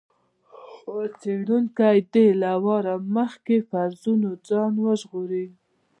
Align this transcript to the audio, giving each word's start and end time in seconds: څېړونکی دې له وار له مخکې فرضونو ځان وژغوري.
څېړونکی 1.19 1.97
دې 2.13 2.27
له 2.41 2.51
وار 2.63 2.83
له 2.89 2.95
مخکې 3.15 3.55
فرضونو 3.69 4.29
ځان 4.47 4.73
وژغوري. 4.85 5.47